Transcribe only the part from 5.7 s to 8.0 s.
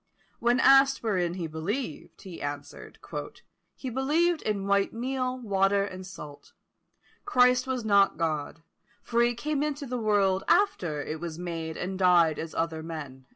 and salt. Christ was